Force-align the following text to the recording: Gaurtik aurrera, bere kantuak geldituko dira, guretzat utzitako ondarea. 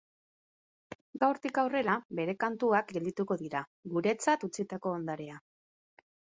Gaurtik 1.23 1.59
aurrera, 1.63 1.97
bere 2.21 2.35
kantuak 2.45 2.95
geldituko 2.97 3.39
dira, 3.45 3.63
guretzat 3.95 4.49
utzitako 4.51 4.99
ondarea. 5.01 5.41